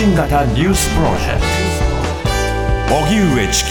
[0.00, 1.42] 信型ニュースプロジェク
[2.88, 2.96] ト。
[3.04, 3.70] 荻上チキ。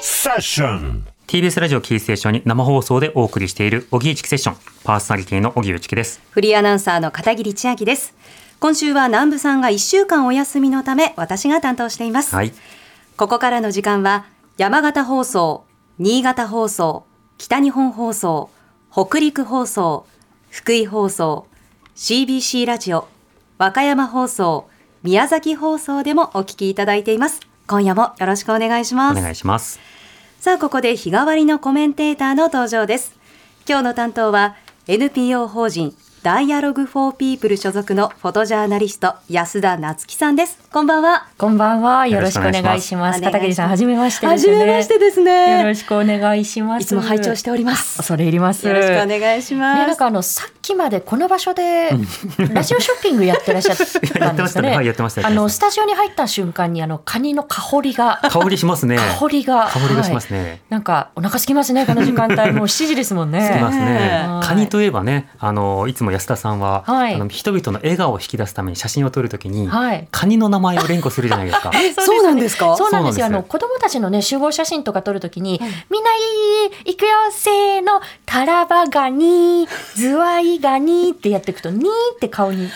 [0.00, 1.06] セッション。
[1.28, 4.56] TBS ラジオキーステーションに生放送でお送りしている荻上チキセッション。
[4.82, 6.20] パーソナリティの荻上チキです。
[6.30, 8.16] フリーアナウンサーの片桐千秋です。
[8.58, 12.52] 今週は南部さんが1週間お休みのため私が担当しています、はい。
[13.16, 15.62] ここからの時間は山形放送
[16.00, 17.04] 新潟放送
[17.38, 18.50] 北日本放送
[18.90, 20.04] 北陸放送
[20.50, 21.46] 福井放送
[21.94, 23.06] CBC ラジオ
[23.62, 24.68] 和歌山放送
[25.04, 27.38] 宮崎放送でもお聞きいただいています。
[27.68, 29.18] 今夜もよろしくお願いします。
[29.20, 29.78] お願いします。
[30.40, 33.16] さあここで日替わりのコメンテーターの登場です。
[33.68, 34.56] 今日の担当は
[34.88, 35.94] NPO 法人
[36.24, 40.58] ダイアログフォーピープル所属のフォトジャーナリスト安田夏樹さんです。
[40.72, 41.28] こんばんは。
[41.36, 42.06] こんばんは。
[42.06, 43.20] よろしくお願いします。
[43.20, 44.52] 片桐さん、はじめましてですね。
[44.54, 45.60] はじめましてですね。
[45.60, 46.82] よろしくお願いします。
[46.82, 47.96] いつも拝聴しております。
[47.96, 48.66] 恐れ入ります。
[48.66, 51.90] よろしくお願いします、ね、なんかあのさっきまでこの場所で
[52.38, 53.84] ラジオショッピングやってらっしゃった
[54.24, 54.46] やってまんですかね。
[54.48, 54.76] したね。
[54.76, 55.20] はいやってました。
[55.20, 58.96] やあってましのスタジオに入った瞬間にあのカニの香りが香りしますね。
[59.18, 60.42] 香りが香りがしますはい。
[60.42, 62.52] ね、なんかお腹空きますねこの時間帯。
[62.52, 63.50] もう7時ですもんね。
[63.52, 64.26] つきますね。
[64.28, 64.46] はい。
[64.46, 67.14] カニといえばねあのいつも安田さんは、はい。
[67.14, 70.08] あの人々の笑顔を引き出すために写真を撮るときに、はい。
[70.10, 71.70] カニの名前を連呼するじゃないですか。
[71.98, 72.76] そうなんですか？
[72.76, 73.26] そうなんですよ。
[73.26, 75.60] あの子供たちのね集合写真とか撮るときに、
[75.90, 76.02] みん。
[76.02, 76.18] ない
[76.66, 81.82] い行くよせーのタラバガニズワイガニってやっていくとニー
[82.16, 82.68] って顔に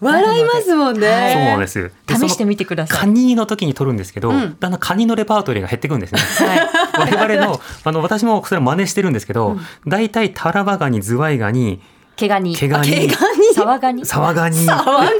[0.00, 1.32] 笑いますもんね、はい。
[1.32, 3.08] そうなんですで試してみてください。
[3.08, 4.56] ニの時に撮るんですけど、うん。
[4.58, 6.20] だんだんカニのレパートリーが減っていくんですね。
[6.20, 6.56] は
[7.08, 7.12] い。
[7.16, 11.80] 我々のあの私もそれを真似してるんですけど、大体タラバガニズワイガニ
[12.16, 13.08] 毛ガニ、毛ガニ
[13.54, 14.64] サワガニ、サワガニ？
[14.64, 15.14] サワガニ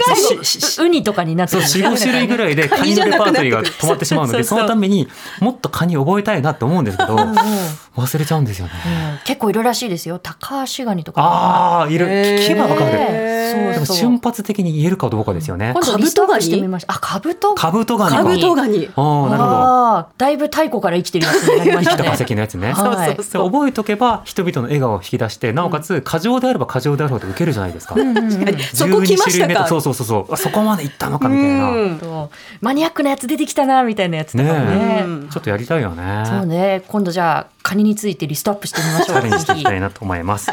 [0.81, 5.09] ウニとかになってそうる4、5種類ぐらいでカニのレパートリーが止まってしまうので、そのために
[5.41, 8.73] もっとカニ覚えたいなと思うんですけど、忘れちゃうんですよね。
[8.87, 10.19] うん結構いるらしいですよ。
[10.19, 11.23] タカアシガニとか。
[11.23, 12.07] ああ、いる。
[12.07, 12.93] 聞けばわかる。
[12.93, 15.81] でも瞬発的に言えるかどうかですよね今。
[15.85, 16.95] 度リストアップしてみました。
[16.95, 17.55] あ、カブト。
[17.55, 18.29] カブトガニカか。
[18.29, 19.57] ブトガニああ、なるほど。
[19.57, 22.17] ああ、だいぶ太古から生きてるやつになりまし生きたたね。
[22.17, 22.73] 化石のやつね。
[22.73, 27.95] はいそうそう覚えとけば人々の笑顔を引き出してなおかつ過剰であれば過剰であるほど受けるじゃないですか。
[27.95, 28.18] うん
[28.75, 32.29] そこ来ました12種類目とかそうそうそうそうあそこまで行ったのかみたいな。
[32.61, 35.03] マニアックなやつ出てきたなみたいなやつとかもね。
[35.05, 36.25] うんちょっとやりたいよね。
[36.27, 36.83] そうね。
[36.89, 39.07] 今度じゃあカニについてリストアップしてみましょう。
[39.07, 40.51] チャレンジしていきたぜいなと思います。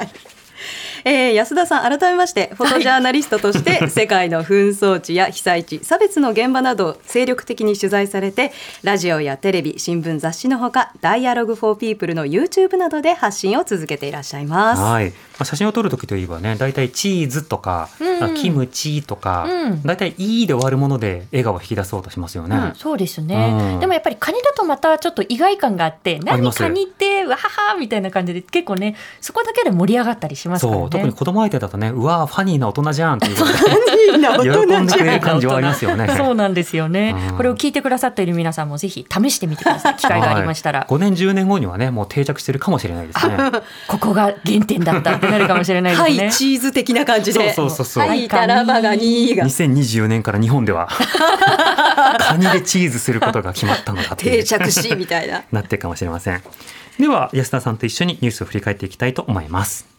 [1.08, 8.52] えー安田さん改めましてフォトジャーナリストとして 世界の紛争地や被災地差別の現場などを精力的に取材されて
[8.82, 14.82] ラジオやテレビ新聞雑誌のほかダイアログフォーピープルの YouTube などで発信を続けていらっしゃいます。
[14.82, 15.10] はい。
[15.10, 18.24] まあ、写真を撮るときといえばね、大体チーズとか、うん。
[18.24, 19.84] あキムチとか、うん。
[19.84, 22.72] 大体いいで終わるもので笑顔を引き出そうとしますよね。
[22.74, 23.80] ひそうですね、うん。
[23.80, 33.60] でもやっぱりカニだとまたちょっと意外感があって何カニってわははみたいな感じで結構ねそこだけで盛り上がったりしますからね特に子供相手だとね、うわー、ファニーな大人じゃんっていうことで、
[34.28, 36.08] 大人喜んでくれる感じはありますよね。
[36.18, 37.16] そうなんですよね。
[37.32, 37.38] うん。
[37.38, 39.96] これを聞いてくださっている皆さんもぜひ試してみてください。
[39.96, 43.36] 機会がありましたら、5年、10年後にはね、もう定着してるかもしれないですね。
[43.88, 47.54] ここが原点だったってなるかもしれないですはね、 いチーズ的な感じで。
[47.54, 48.08] そうそうそうそう。
[48.08, 49.46] はいタラバガニが。
[49.46, 50.88] 2024年から日本では
[52.20, 54.44] カニでチーズすることが決まったのだっていう。
[54.44, 55.44] 定着しみたいな。
[55.52, 56.42] なってるかもしれません。
[57.00, 59.95] では安田さんと一緒にニュースを振り返っていきたいと思います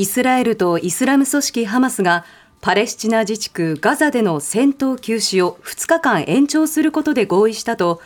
[0.00, 2.24] イスラエルとイスラム組織ハマスが
[2.62, 8.00] パレスチナ自治区ガザでの戦闘休止を2日間延長することで合意したと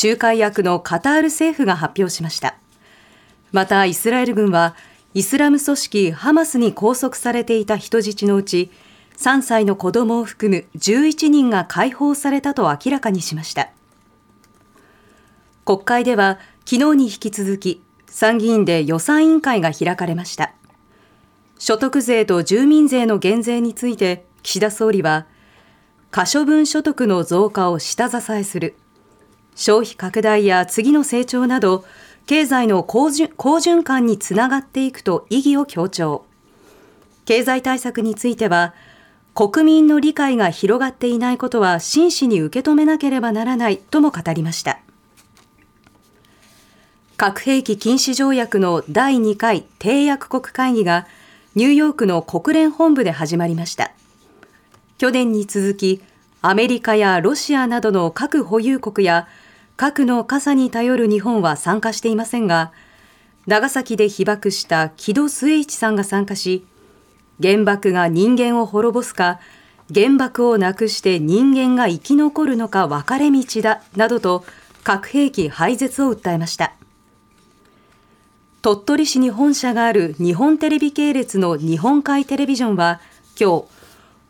[0.00, 2.54] 仲介役のカタール政府が発表しました。
[3.50, 4.76] またイスラエル軍は
[5.12, 8.70] イスラム組織ハマスに拘束されていた人質のうち
[9.16, 13.70] 3歳の子供を含む11人が解放されたと明らかにしました。
[15.64, 20.52] 国会では昨日に引き続き参議院で予算委員会が開かれました。
[21.60, 25.26] 所得税と住民税の減税について岸田総理は
[26.10, 28.76] 可処分所得の増加を下支えする。
[29.54, 31.84] 消費拡大や次の成長など
[32.26, 36.24] 経済の好循好循環につながっていくと意義を強調。
[37.26, 38.72] 経済対策については
[39.34, 44.80] 国民の理解が広がっていないことは真摯に受け止めなければならないとも語りました。
[47.18, 51.06] 核兵器禁止条約の第2回締約国会議が
[51.56, 53.92] ニューヨークの国連本部で始まりました。
[54.98, 56.02] 去年に続き
[56.42, 59.26] アメリカやロシアなどの核保有国や
[59.76, 62.70] 核の傘に頼る日本は参加していませんが
[63.46, 66.66] 長崎で被爆した木戸末一さんが参加し
[67.42, 69.40] 原爆が人間を滅ぼすか
[69.94, 74.44] 原爆をなくして人間が生き残るのか分かれ道だなどと
[74.84, 76.74] 核兵器廃絶を訴えました。
[78.62, 83.00] 鳥取市に本社がある日本テレビ系列の日本海テレビジョンは
[83.40, 83.64] 今日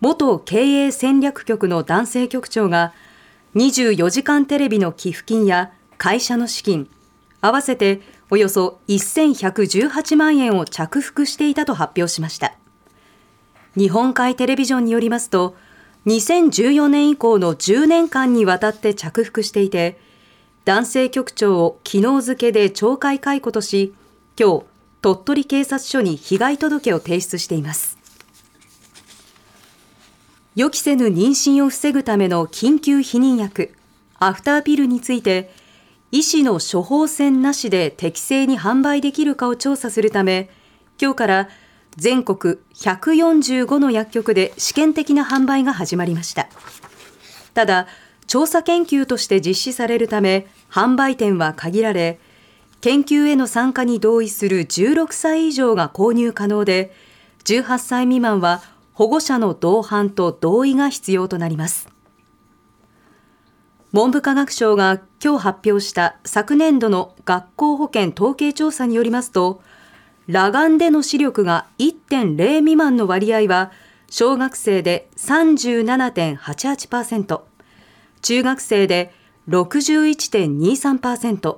[0.00, 2.92] 元経営戦略局の男性局長が
[3.56, 6.88] 24時間テレビの寄付金や会社の資金
[7.40, 12.54] 合わせておよそ1118万円を着服していたと発表しました。
[13.76, 15.56] 日本海テレビジョンによりますと
[16.06, 19.98] 2014年以降の10年間にわたって着服していて
[20.64, 23.92] 男性局長を昨日付で懲戒解雇とし
[24.40, 24.64] 今日
[25.02, 27.98] 鳥取警察署に被害届を提出しています。
[30.56, 33.74] 予期せぬ妊娠を防ぐための緊急避妊薬
[34.18, 35.52] アフターピルについて
[36.10, 40.48] 医師の処方箋なしで適正に販売できるかを調査するため
[40.98, 41.48] 今日から
[41.96, 46.48] 全国145の薬局で試験的な販売が始まりました。
[47.52, 47.86] ただ
[48.26, 52.18] 調査研究として実施されるため販売店は限られ
[52.80, 56.92] 研究への参加に同意する16歳以上が購入可能で
[57.44, 58.62] 18歳未満は
[58.94, 61.88] 保護者の同伴と同意が必要となります。
[63.92, 69.60] 文部科学省が今日発表した昨年度の学校保健統計調査によりますと
[70.28, 73.72] 裸眼での視力が1.0未満の割合は
[74.08, 77.40] 小学生で37.88%
[78.22, 79.12] 中学生で
[79.48, 81.56] 61.23%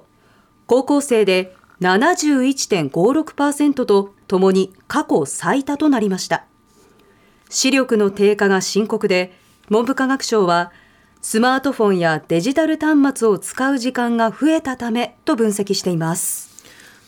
[0.67, 6.45] 高校生で71.56%とともに過去最多となりました。
[7.51, 9.37] 視力の低下が深刻で
[9.69, 10.73] 文部科学省は
[11.21, 16.51] スマートフォンやデジタル端末を使う時間が増えたためと分析しています。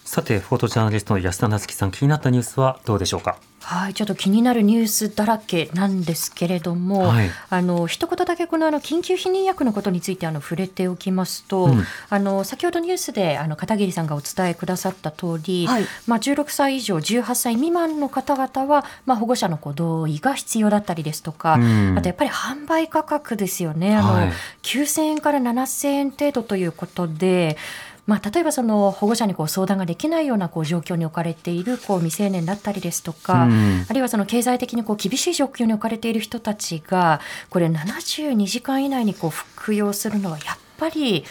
[0.05, 3.39] さてフォトジャーナリストの安田なつきさん気になったニュースはどうでしょうか？
[3.65, 23.97] はい、ちょっと気になるニュースだらけなんですけれども、はい、あの一言だけこのあの緊急避妊薬のことについてあの触れておきますと、うん、あの先ほどニュースであの片桐さんがお伝えくださった通り、はい、まあ16歳以上18歳未満の方々はまあ保護者のご同意が必要だったりですとか、うん、あとやっぱり販売価格ですよね。
[23.97, 24.33] あの、はい、
[24.63, 27.57] 9000円から7000円程度ということで。
[28.07, 41.25] まあ、例えばその保護者にこう相談ができないようなこう状況に置かれているこう未成年だったりですとか、うん、あるいはその経済的にこう厳しい状況に置かれている人たちがこれ72時間以内にこう服用するのはやっぱり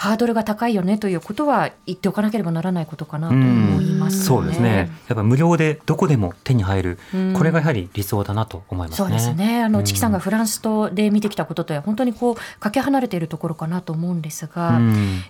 [0.00, 4.90] ハードルが高いよねということは言っておかなければならないことかなと思います、ね、そうですね。
[5.08, 6.98] やっぱ無料でどこでも手に入る、
[7.36, 9.62] これがやはり理想だなと思います、ね、そうですね。
[9.62, 14.80] あのチキさんがフランスとで見てきたこととは本当にこうかけ離れているところかなと思うんですが、う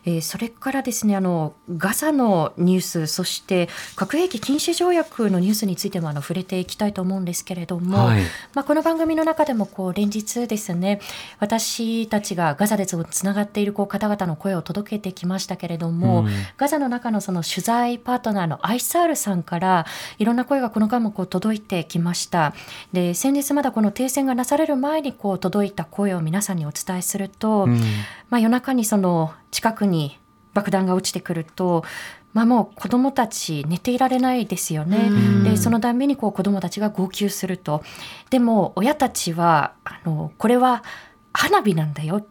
[0.05, 8.23] えー、それからですねあのガザのニュースそして核兵器禁止条約のニュースについてもあの触れていきたいと思うんですけれども、はい、
[8.55, 11.01] まあこの番組の中でもこう連日ですね
[11.41, 19.87] 私たちがガザでつながっているこう方々の声を届けてきましたけれども、うん、ガザの中のその取材パートナーのアイサールさんから
[20.19, 22.55] いろんな声がこの間もこう届いてきました。
[22.93, 27.81] で先日まだこの停戦がなされる前にこう届いた声を皆さんにお伝えすると、うん、
[28.29, 30.19] まあ、夜中にその近くに
[30.55, 31.85] 爆弾が落ちてくると
[32.33, 35.11] まあ、もう子どもたち寝ていられないですよね。
[35.43, 37.83] でそのためにこう子どもたちが号泣すると。
[38.31, 40.85] でも親たちはあのこれは
[41.33, 42.25] 花火なんだよ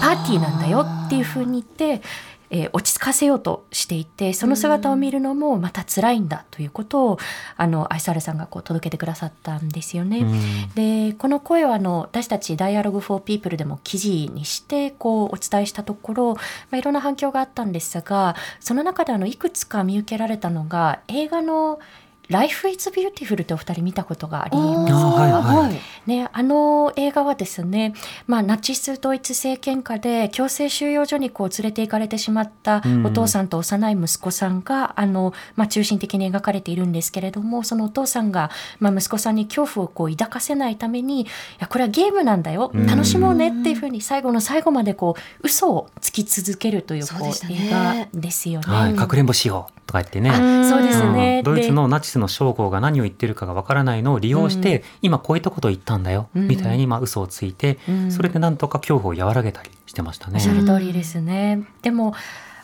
[0.00, 2.02] パーティーなんだよっていうふうに言って、
[2.50, 7.18] えー、落ち着かせようとしていてその姿を見るのもまた辛いんだということを
[7.56, 10.24] あのアイサールさんがこう届けてくださったんですよね。
[10.74, 16.40] でこの声をあの私たち「ダイアログ・フォー・ピープル」でも記事にしてこうお伝えしたところ、ま
[16.72, 21.80] あ、いろんな反響があったんですがその中であのいくつか見受けられたのが映画の
[22.30, 24.92] 「Life is Beautiful ってお二人見たことがあります。
[24.92, 27.94] か、はいはい、ね、あの映画はですね、
[28.26, 38.50] まあ、ナチスドイツ政権下で強制収容所にこう連れて行かれてしまったお父さんと幼い息子さんが、あのまあ、中心的に描かれているんですけれどもそのお父さんが、
[38.80, 41.26] まあ、息子さんに恐怖をこう抱かせないためにい
[41.58, 48.66] やこれはゲームなんだよ楽しもうねっていうふうに最後の最後までこう嘘をつき続けるというこう、ね、映画ですよね。
[48.66, 50.30] はい、かくれんぼしようとか言ってね。
[50.68, 57.78] そうですね、ドイツのナチスの将校が何を言ってるかがわからないのを利用して、うん、今こういったことを言ったんだよ、みたいにまあ嘘をついて、
[58.10, 60.34] それでなんとか恐怖を和らげたりしてましたね。
[60.36, 61.64] おっしゃる通りですね。
[61.82, 62.14] でも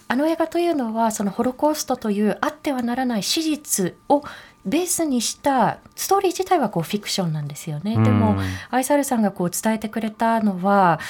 [0.08, 4.24] あの映画というのはそのホロコーストというあってはならない史実を
[4.66, 7.94] ベースにしたストーリー自体はこうフィクションなんですよね。
[7.94, 8.36] でも、
[8.70, 11.00] アイサルさんがこう伝えてくれたのは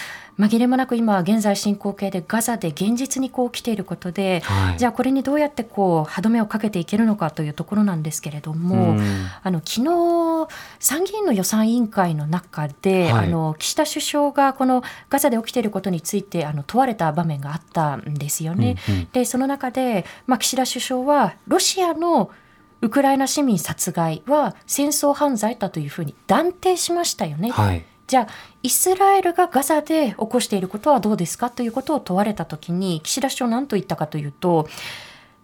[0.40, 8.97] 紛れもなく今現在進行形でガザで現実にこう起きていることで、はい、じゃあこれにどうやってこう歯止めをかけていけるのかというところなんですけれども、
[9.42, 18.76] あの昨日参議院の予算委員会の中で、はい、あの岸田首相がこのガザで起きていることについてあの問われた場面があったんですよね。
[18.88, 22.30] うんうん、でその中で、まあ、岸田首相はロシアの
[22.82, 27.50] ウクライナ市民殺害は戦争犯罪だというふうに断定しましたよね。
[27.50, 27.85] はい。
[28.11, 28.26] じゃあ
[28.64, 34.69] イスラエルがガザで起こしていることはどうですかということを問われたときに岸田首相何と言ったかというと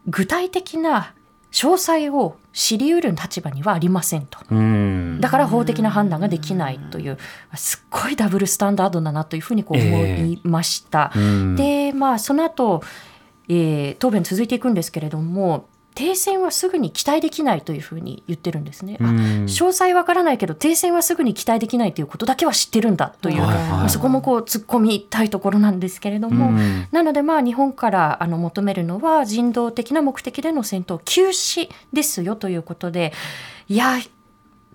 [0.09, 1.15] 具体的な
[1.53, 4.41] 詳細を知り得る立場にはありませんと。
[4.51, 5.21] うん。
[5.21, 7.19] だから法的な判断ができないという
[7.55, 11.13] すっごいダブルスタンダードだなというふうにこう思いました。
[11.15, 12.83] うん、でまあその後、
[13.49, 18.99] えー答弁続いていくんですけれども停戦はすぐに期待できないというふうに言ってるんですね。
[19.01, 26.87] 詳細わからないけど停戦はすぐに期待できないということだけは知ってるんだという、はいはいまあそこもこう突っ込みたいところなんですけれども、うん。
[26.93, 33.15] なのでまあ日本からあの求めるのは人道的な目的での戦闘休止ですよということで
[33.69, 33.99] いや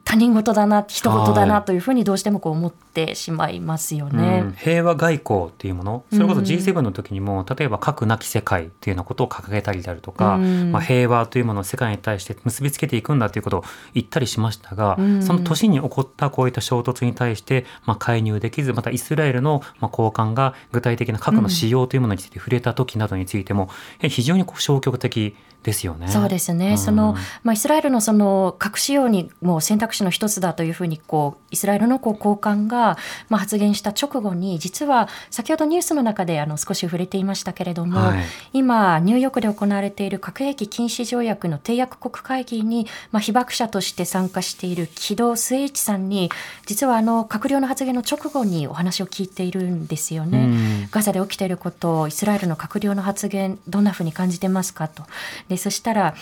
[0.04, 4.44] 他人事だな一言だはないというふうにどうしてもこう思ってしまいますよね。
[4.46, 4.52] うん。
[4.54, 6.04] 平和外交っていうもの。
[6.12, 10.72] それこそ G7 の時にも、例えば核なき世界っていうようなことを掲げたりであるとか、うん。
[10.72, 15.24] まあ、平和というものを世界に対して結びつけていくんだということを言ったりしましたが、うん。
[15.24, 23.70] その年に起こったこういった衝突に対して、まあ、介入できずまたイスラエルのまあ高官が具体的な核の使用というものについて触れた時などについても、
[24.02, 26.08] え非常にこう消極的ですよね。
[26.08, 26.78] そうですね、うん。
[26.78, 32.81] そのまあ、イスラエルのその核使用にもう選択肢の一つだというふうにこうイスラエルのこう高官が
[33.30, 38.24] まあ発言した直後に実は先ほどニュースの中であの少し触れていましたけれども、はい。
[38.54, 46.30] 今ニューヨークで行われている核兵器禁止条約の締約国会議に、まあ、被爆者として参加している木戸末一さんに
[46.66, 50.38] 実はあの閣僚の発言の直後にお話を聞いているんですよね。
[50.40, 50.42] う
[50.86, 50.88] ん。
[50.92, 55.04] ガザで起きていることをイスラエルの閣僚の発言どんなふうに感じてますかと。
[55.50, 56.16] でそしたら、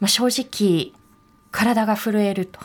[0.00, 0.92] まあ、正直
[1.50, 2.60] 体が震えると。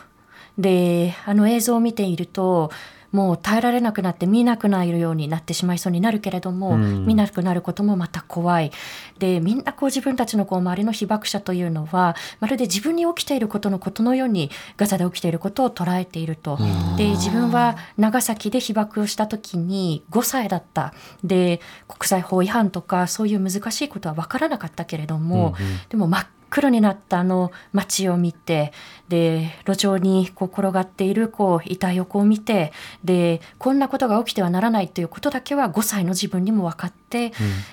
[0.58, 2.72] であの映像を見ていると
[3.18, 7.08] もう耐えられなくなって見なくなるようになってしまいそうになるけれども、うん。
[7.08, 8.72] 見なくなることもまた怖い。
[9.18, 16.60] でみんなこう自分たちのこう周りの被爆者というのはまるで自分に起きていることのことのようにガザで起きていることを捉えていると。
[16.96, 20.94] で自分は長崎で被爆をした時に5歳だった。
[21.24, 25.80] で国際法違反とかそういう難しいことは分からなかったけれども、うんうん。
[25.90, 28.72] でも真っ黒になったあの街を見て
[29.10, 32.74] で路上にこう転がっているこう遺体をこう見て
[33.04, 36.98] でこんなことが起きてはならないということだけは5歳の自分にも分かって、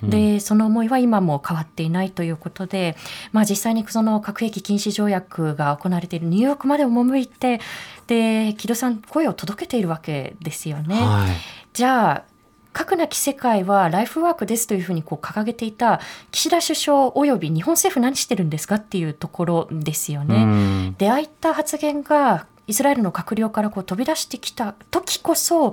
[0.02, 2.96] うんうんでその思いは今も変わっていないということで、
[3.32, 7.60] まあ、実際にその核兵器禁止条約が行われているニューヨークまで赴いて
[8.06, 10.94] で木戸さん声を届けているわけですよね。
[10.94, 12.33] はいじゃあ
[12.74, 16.00] 核なき世界はライフワークですというふうにこう掲げていた
[16.32, 20.34] 岸田首相および日本政府何してるんですかっていうところですよね。
[20.42, 25.72] うんでああいった発言がイスラエルの閣僚からこう飛び出してきた時こそ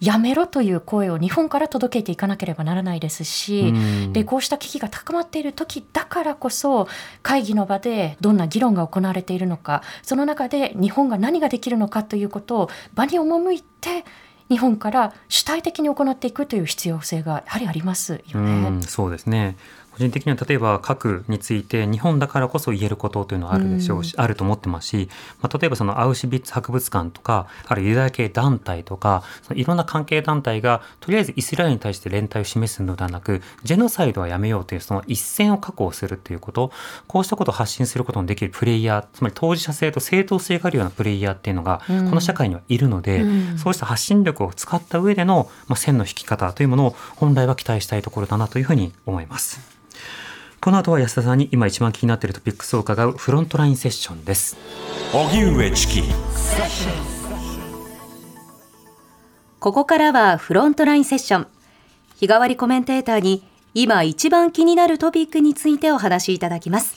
[0.00, 6.88] やめろという声を日本から届けていかなければならないですし、うんでこうした危機が高まっている時だからこそ
[7.22, 14.04] 会議の場でどんな議論が行われているのかその中で日本が何ができるのかということを場に赴いて
[14.48, 18.82] 日本から主体的に行っていくという必要性がやはりありますよね。
[18.82, 19.56] そうですね。
[19.98, 25.08] 個人的には例えば核について日本だからこそ言えることというのはあるでしょうし、あると思ってますし、
[25.40, 36.70] まあ、例えばそのアウシュビッツ博物館とかあるいはユダヤ系団体とかそのいろんな関係団体がとりあえずイスラエルに対して連帯を示すのではなくジェノサイドはやめようというその一線を確保するということ
[37.08, 42.10] こうしたことを発信することのできるプレイヤーつまり当事者性と正当性があるようなプレイヤーっていうのがこうん。
[42.10, 43.58] の社会にはいるので、うん。
[43.58, 49.78] そうした発信力を使った上での、まあ、線の引き方というものを本来は期待したいところだなというふうに思います。
[50.60, 54.56] この後は安田さんに今一番気になっているトピックスを伺うフロントラインセッションです。
[55.14, 56.02] 荻上チキ
[59.60, 61.46] ここからはフロントラインセッション。
[62.16, 66.96] 日替わりコメンテーターに今一番気になるトピックについてお話しいただきます。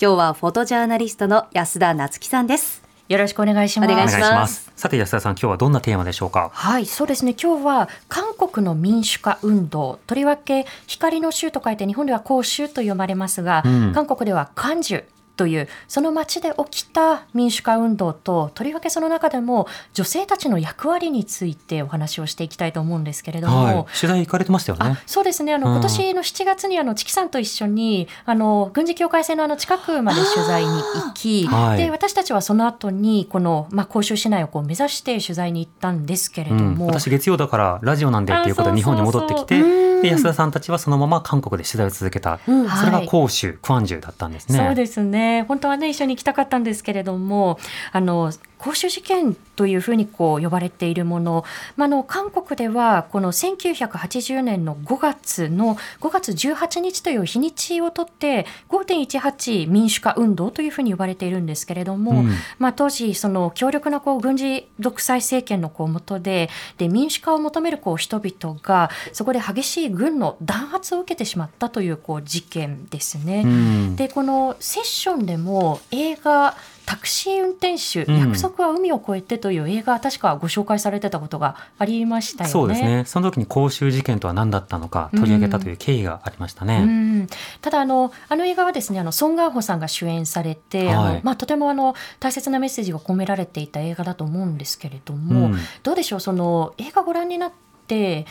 [0.00, 2.83] 今日はフォトジャーナリストの安田夏樹さんです。
[3.08, 3.92] よろしくお願いします。
[3.92, 6.50] お願いしますさて安田さん今日はどんなテーマでしょうか？
[6.54, 7.34] はい、そうですね。
[7.40, 15.04] 今日は韓国の民主化運動、とりわけ光の州と書いて日本では光州と呼ばれますが、うん韓国では漢樹
[15.36, 15.68] という。
[15.88, 24.98] その町で起きた民主化運動ととりわけその中でも女性たちの役割についてお話をしていきたいと思うんですけれども、はい、取材行かれてましたよね。
[24.98, 25.02] あ。
[25.06, 25.54] そうですね。
[25.54, 25.74] あの、うん。
[25.74, 31.78] 今年の7月にあのチキさんと一緒にあの軍事境界線のあの近くまで取材に行き、はい。
[31.78, 39.62] で私たちはその後にこのまあ甲州市内をこう目指して取材に行ったんですけれどうん、も、私月曜だからラジオなんでっていうことで日本に戻ってきて
[40.02, 42.68] で安田さんたちはそのまま韓国で取材を続けた、うん。
[42.68, 43.08] それがはい。
[43.08, 44.58] 広州クアンジュだったんですね。
[44.58, 47.58] そうですね本当はね一緒に行きたかったんですけれども
[47.92, 51.44] あの公衆事件というふうにこう呼ばれているもの、
[51.76, 73.42] まあ、の韓国ではこの1980年の5月の5月18日という日にちをとって5.18民主化運動というふうに呼ばれているんですけれども、うん、まあ、当時その強力なこう軍事独裁政権のこう下でで民主化を求めるこう人々がそこで激しい軍の弾圧を受けてしまったというこう事件ですね。
[73.44, 82.52] うん、でこのセッションでも映画タクシー運転手、うん、約束は海を越えてという映画確かご紹介されてたことがありましたよね。
[82.52, 83.04] そうですね。
[83.06, 86.82] その時に公衆事件とは何だったのか取り上げたという経緯がありましたね。
[86.82, 87.28] うん、
[87.60, 97.52] ただあのあの映画はですね、あのソンガンホさんが主演されて、はい、あのまあとてもあの大切なメッセージが込められていた映画だと思うんですけれども、うん、どうでしょうその映画ご覧になっ
[97.86, 98.26] て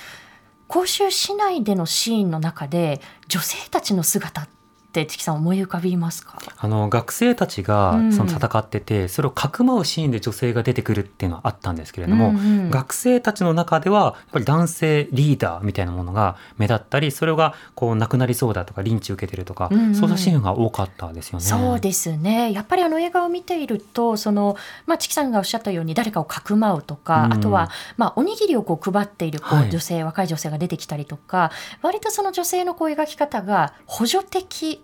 [0.67, 4.52] 甲州市内でのシーンの中で女性たちの姿って
[4.93, 6.37] ってチキさん思い浮かびますか？
[6.55, 21.45] あの学生たちがその戦ってて、うん、それをかくまうシーンで女性が出てくるっていうのはあったんですけれども、うんうん、学生たちの中ではやっぱり男性リーダーみたいなものが目立ったりそれがこうなくなりそうだとかリンチ受けてるとか、うんうん、そういうシーンが多かったですよね。
[21.45, 22.51] そうですね。
[22.51, 34.82] やっぱりあの映画を見ているとその、まあ、チキさんがおっしゃったように誰かをかくまうとか、うん、あとは、まあ、おにぎりをこう配っているこう女性、はい、若い女性が出てきたりとか割とその女性のこう描き方が補助的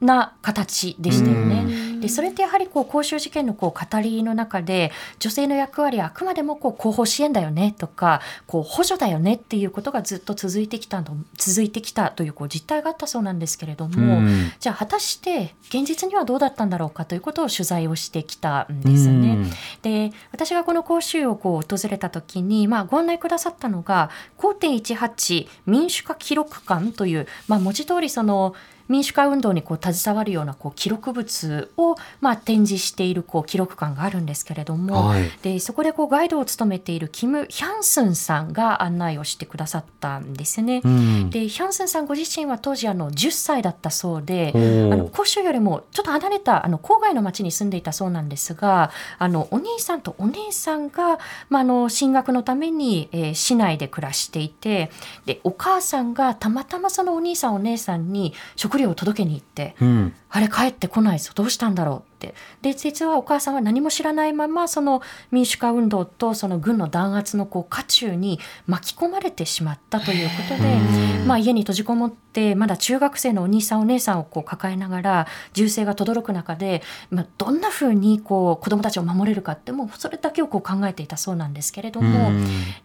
[0.00, 1.88] な形でしたよね。
[2.00, 11.02] でそれってやはりこう公衆事件のこう語りの中で女性の役割はあくまでもこう後方支援だよねとかこう補助だよねっていうことがずっと続いてきた
[11.36, 14.20] 続いてきたというこう実態があったそうなんですけれども、
[14.60, 19.38] じゃあ果たして現実にはどうだったんだろうかということを取材をしてきたんですね。
[19.82, 28.54] で私がこの講習をこう訪れた時に、まあ、ご案内くださったのが5.18民主化記録館という、まあ、文字通りその
[28.88, 40.80] 民主化運動にこう携わるようなこう記録物をまあ展示しているこう記録館があるんですけれども、はい、でそこでこうガイドを務めているキム・ヒャンスンさんが案内をしてくださったんですね。
[40.84, 51.18] うん、でヒャンスンさんご自身は当時あの10歳だったそうであの広州よりもちょっと離れたあの郊外の町に住んでいたそうなんですがあのお兄さんとお姉さんが、
[51.50, 54.90] まあ、あの進学のために、えー、市内で暮らしていて
[55.26, 62.07] でお母さんがたまたまそのお兄さんお姉さんに食料を届けに行って、うん、あれ帰ってこないぞどうしたんだろう。
[62.07, 62.34] って。
[62.62, 82.30] で実はお母さんは何も知らないままその民主化運動とその軍の弾圧のこう渦中に巻き込まれてしまったということで、まあ、家に閉じこもってまだ中学生のお兄さんお姉さんをこう抱えながら銃声が轟く中で、まあ、どんなふうにこう子どもたちを守れるかってもうそれだけをこう考えていたそうなんですけれども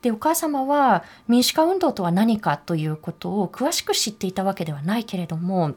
[0.02, 5.74] でお母様は民主化運動とは何かということを詳しく知っていたわけではないけれども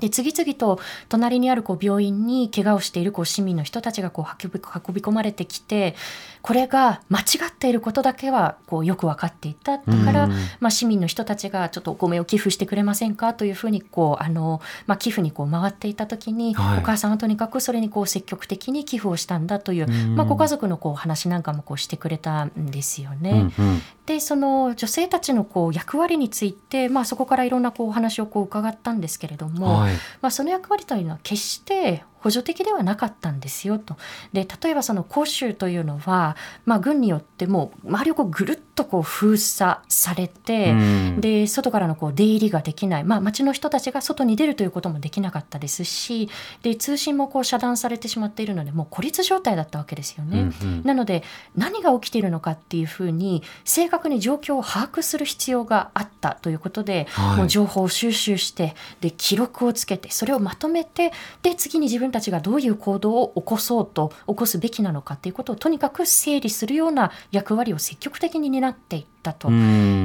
[0.00, 5.94] で次々と隣にあるこう病院に怪我をしているこう市民の人たちがこう運び運び込まれてきて
[6.42, 9.78] これが間違っていることだけはこうよく分かっていた。
[9.78, 23.30] だから、まあ、市民の人たちがちょっとお米を寄付してくれませんかというふうにこうあの、まあ、寄付にこう回っていた時に、はい、お母さんはとにかくそれにこう積極的に寄付をしたんだという、まあ、ご家族のこう話なんかもこうしてくれたんですよね。
[23.58, 33.96] うんうん、でその女性たちのこう役割について、まあ、そこからいろんなこうお話をこう伺ったんですけれども、はい、まあ、その役割というのは決して補助的ではなかったんですよと。
[34.32, 40.74] で例えばその広州というのは、まあ、軍によっても周りをこうぐるっとこう封鎖されて、
[41.18, 46.28] で外からのこう出入りができない、まあ、町の人たちが外に出るということもできなかったですし
[46.62, 50.50] で通信もこう遮断されてしまっているのでもう孤立状態だったわけですよね。
[50.62, 51.22] うんうん、なので
[51.56, 69.48] 何が起きているのかっていうふうに正確に状況を把握する必要があったということで、はい、もう情報を収集してで記録をつけてそれをまとめてで次に自分たちがどういう行動を起こそうと起こすべきなのかっていうことをとにかく整理するような役割を積極的に担っていったと。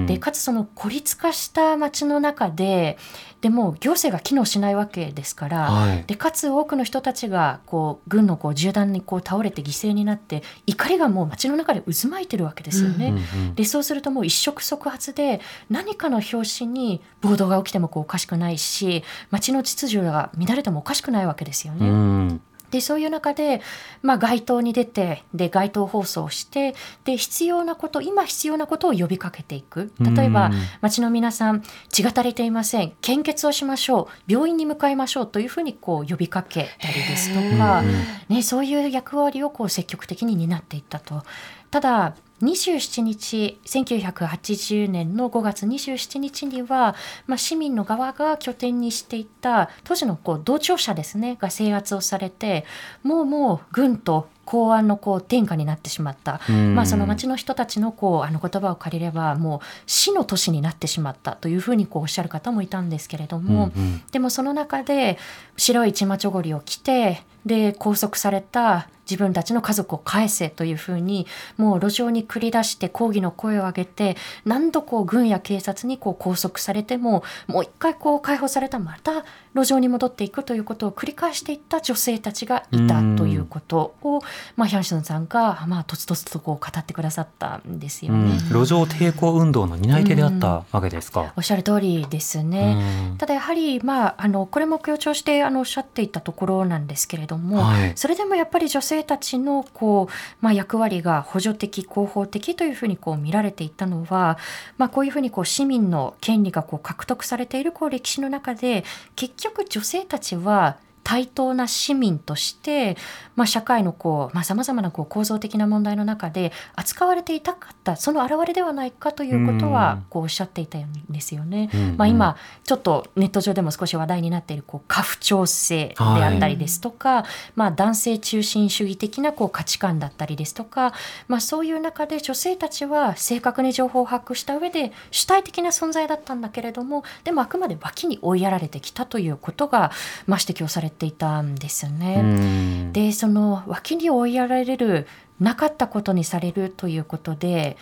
[0.05, 2.97] でかつその孤立化した街の中で
[3.41, 13.09] でも行政が機能しないわけですから、はい、でかつ多くの人たちがこう軍のこう銃弾にこう倒れて犠牲になって怒りがもう街の中で渦巻いてるわけですよね。
[13.09, 22.39] うんうんうん、でそうするともう一触即発で何かの拍子に暴動が起きてもこうおかしくないし街の秩序が乱れてもおかしくないわけですよね。
[22.75, 23.61] うんでそういう中で、
[24.01, 29.93] まあ、街頭に出てで街頭放送してで必要なこと今必要なことを呼びかけていく。
[29.99, 32.91] 例えば町の皆さん血が足りていません。
[32.99, 34.31] 献血をしましょう。
[34.31, 35.27] 病院に向かいましょう。
[35.27, 37.81] というふうにこう呼びかけたりですとか、
[38.27, 41.23] ね、そういう役割をこう積極的に担っていったと。
[41.71, 46.95] ただ27日1980年の5月27日には、
[47.27, 52.65] まあ、市民の側が拠点にしていた当時のこう同庁舎ですねが制圧をされて
[53.03, 56.39] もうもう軍と公安のこう天下になってしまった、
[56.73, 65.17] まあ、その町の人たちのこうあの言葉を借りればもう死の年になってしまったというふうにこうおっしゃる方もいたんですけれども、うんうん、でもその中で
[65.57, 79.23] 白いチマチョゴリを着てで拘束された自分たちの家族を返せというふうにもう路上に繰り出して抗議の声を上げて何度こう軍や警察にこう拘束されてももう一回こう解放されたらまた
[79.55, 84.21] 路上に戻っていくということを繰り返していった女性たちがいたということを、
[84.57, 91.33] まあ、ヒャンシュンさんが、まあ、とつとつとこう語ってくださったんですよね、路上抵抗運動の担い手であったわけですか。
[91.37, 93.15] おっしゃる通りですね。
[93.17, 104.37] ただやはり、まあ、あのこれも強調してあのおっしゃっていたところなんですけれども、はい、それでもやっぱり女性たちのこう、まあ、役割が補助的広報的というふうにこう見られていたのは、
[104.77, 108.83] まあ、こういうふうにこう市民の権利がこう獲得されているこう歴史の中で
[109.15, 112.97] 結局女性たちは対等な市民として、
[113.35, 121.69] まあ、社会のこう、まあ、様々なこう構造的な問題の中で扱われていたかったその表れではないかということはこうおっしゃっていたんですよね。
[121.95, 127.23] まあ、今ちょっとネット上でも少し話題になっているこう家父長制であったりですとか、はい、
[127.55, 130.93] まあ、男性中心主義的なこう価値観だったりですとか、
[131.27, 139.91] まあ、そういう中で女性たちは正確に情報を把握した上で主体的な存在だったんだけれどもでもあくまで脇に追いやられてきたということが、
[140.25, 142.89] まあ、指摘をされてっていたんですよね。
[142.93, 145.07] でその脇に追いやられる
[145.39, 147.77] なかったことにされるということで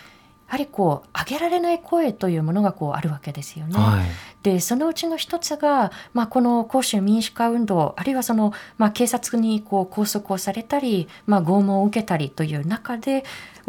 [0.47, 3.73] やはりこう上げられない声というものがこうあるわけですよね。
[3.75, 4.05] はい、
[4.43, 13.23] でそのうちの一つが、まあ、この公衆民主化運動あるいはその、まあ、警察にこう拘束をされたり、まあ、拷問を受けたりという中で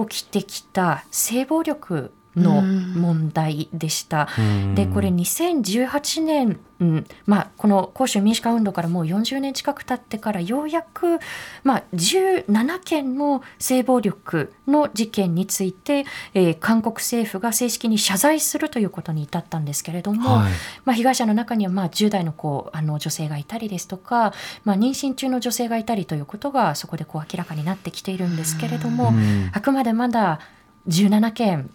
[0.08, 4.28] 起きてきた性暴力の問題でした。
[4.74, 11.18] でこれ2018年、うんまあ、この公衆民主化運動からもう40年近く経ってからようやく、
[11.62, 20.52] まあ、17件の性暴力の事件について、えー、韓国政府が正式に謝罪するということに至ったんですけれども、はい、
[20.84, 24.32] まあ、被害者の中にはまあ10代の子あの女性がいたりですとか、
[24.64, 29.12] まあ、妊娠中の女性がいたりということがそこでこう明らかになってきているんですけれども
[29.52, 30.40] あくまでまだ
[30.88, 31.70] 17件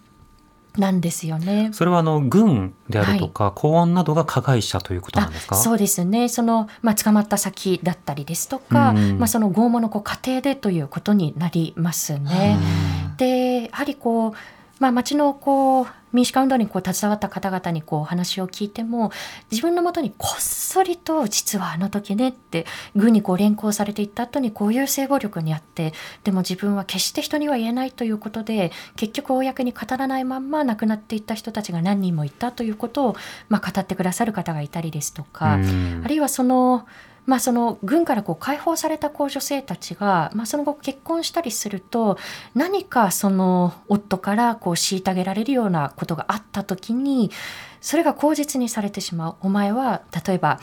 [0.80, 1.70] なんですよね。
[1.72, 5.54] それはあの軍であるとか、はい、公安などが加害者ということなんですか？
[5.54, 6.28] そうですね。
[6.28, 12.58] そのまあ捕まった先だったりですとか、まあその拷問のこう過程でということになりますね。
[13.18, 14.32] で、やはりこう
[14.80, 19.12] まあ町のこう民主化運動にこう携わった方々にこうお話を聞いても
[19.50, 22.66] 自分のもとにこっそりと実はあの時ねって
[22.96, 25.92] 軍にこう連行されていった後にこういう性暴力にあって
[26.24, 33.16] でも自分は決して人には言えないということで結局公に語らないまんま亡くなっていった人たちが何人もいたということを、
[33.48, 35.58] まあ、語ってくださる方がいたりですとかあ
[36.08, 36.86] るいはその
[37.30, 42.18] まあ、その軍からこう解放されたこう女性たちが、まあ、その後結婚したりすると
[42.56, 47.30] 何かその夫からこう虐げられるようなことがあった時に
[47.80, 49.34] それが口実にされてしまう。
[49.40, 50.60] お前は例えば、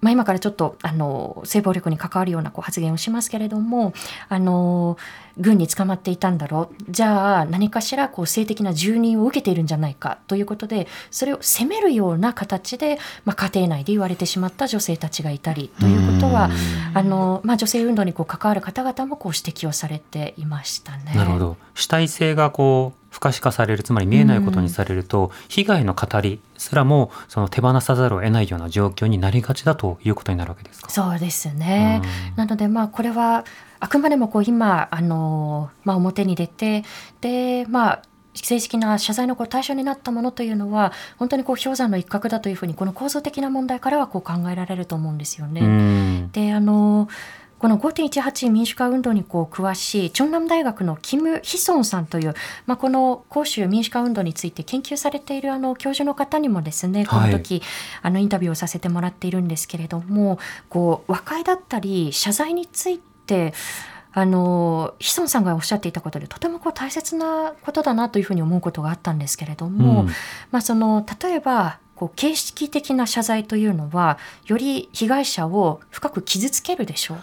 [0.00, 3.92] まあ、今からちょっとあの性暴力に関わるようなこう発言をしますけれども
[4.28, 4.96] あの
[5.38, 6.84] 軍に捕まっていたんだろう。
[6.90, 10.18] じゃあ何かしらこう性的な住人を受けているんじゃないか。
[10.26, 15.70] ということでそれを責めるような形で、まあ、家庭内で言われてしまった女性たちがいたり。
[15.80, 16.50] ということは
[16.94, 21.12] あの、まあ、女性運動にこう関わる方々もこう指摘をされていましたね。
[21.14, 21.56] なるほど。
[21.74, 30.90] 主体性がこう不可視化されるつまり見えないことにされると、被害の語りすらもその手放さざるを得ないような状況になりがちだということになるわけですか？
[30.90, 32.02] そうですね、
[32.36, 33.44] なのでまあこれは
[33.80, 36.84] あくまでもこう今あの、まあ、表に出て
[37.20, 38.02] でまあ
[38.34, 46.28] 正式な謝罪のこう対象になったものというのは本当にこう氷山の一角だというふうにこの構造的な問題からはこう考えられると思うんですよね。
[46.32, 47.08] であの
[47.58, 52.34] この5.18民主化運動にこう詳しいチョンナム大学のキム・ヒソンさんという、
[52.66, 57.62] まあ、この広州民主化運動について研究されているあの教授の方にもですねこの時、はい、
[58.02, 63.52] あのインタビューをさせてもらっているんですけれどもこう和解だったり謝罪について
[64.12, 70.06] あのヒソンさんがおっしゃっていたことでとてもこう大切なことだなというふうに思うことがあったんですけれども、うん、
[70.50, 77.18] まあ、その例えばこう形式的な謝罪というのはより被害者を深く傷つけるでしょう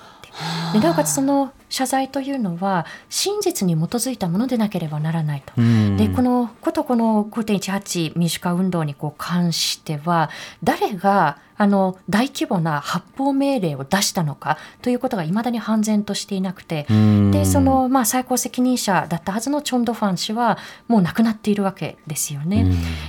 [0.73, 5.53] でなおかつその謝罪というのは真実に基づいたものでなければならないと。
[5.97, 10.29] でこのことこの5.18民主化運動にこう関しては
[10.63, 16.85] 誰があの大規模な発砲命令を出したのかということがいまだに判然としていなくて
[17.31, 22.65] でその、まあ、最高責任者だったはずのチョン・ドファン氏はもう亡くなっているわけですよね。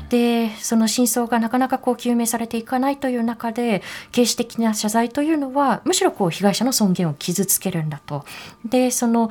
[0.09, 3.83] でその真相がなかなかこう究明されていかないという中で
[4.13, 8.25] 形式的な謝罪というのはむしろこう被害者の尊厳を傷つけるんだと。
[8.65, 9.31] でその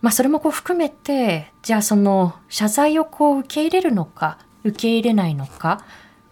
[0.00, 5.84] まあ、それもこう含めてじゃあその謝罪をこう受け入れるのか受け入れないのか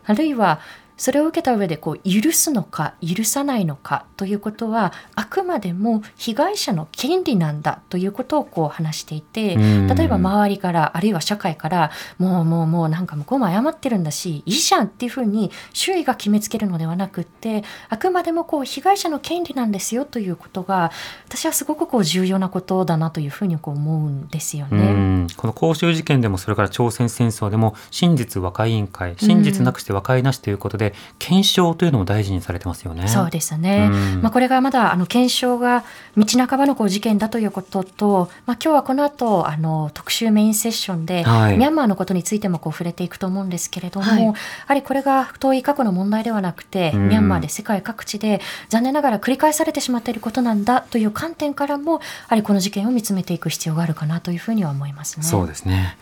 [0.04, 0.60] あるいは
[0.96, 20.90] それを受けた上でこう許すのか許さないのかということはあくまでも被害者の権利なんだということをこう話していて例えば周りからあるいは社会からもうもうもうなんか向こうも謝ってるんだしいいじゃんっていうふうに周囲が決めつけるのではなくってあくまでもこう被害者の権利なんですよということが
[21.26, 25.26] 私はすごくこう重要なことだなというふうにこう思うんですよね。
[25.36, 33.08] この公衆事件でもそれから朝鮮戦争でも真実和解委員会真実なくして和解なしということでで検証というのも大事にされてますよね。
[33.08, 33.88] そうですね。
[33.90, 35.84] うん、まあこれがまだあの検証が
[36.16, 44.34] 道半ばのこう事件だということと、まあ今日はこの後あの特集メインセッションで、はい、ミャンマーのことについてもこう触れていくと思うんですけれども、はい、や
[44.66, 55.24] はりこれが遠い過去の問題ではなくて、うん、ミャンマーで世界各地で残念ながら繰り返されてしまっていることなんだという観点からも、やはりこの事件を見つめていく必要があるかなというふうには思いますね。
[55.24, 55.96] そうですね。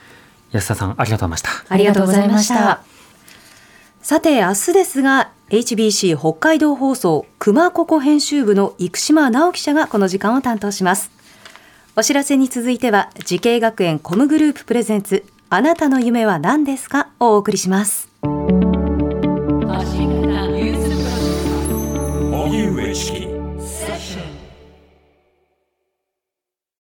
[0.52, 1.50] 安田さんありがとうございました。
[1.68, 2.93] ありがとうございました。
[4.04, 11.10] さて、明日ですが、HBC 北海道放送熊ここ編集部の生島直記者がこの時間を担当します。
[11.96, 17.08] お知らせに続いては、慈恵学園コムグループプレゼンツ、あなたの夢は何ですか？
[17.18, 18.10] をお送りします。
[18.22, 18.36] 荻
[22.68, 23.33] 上チキ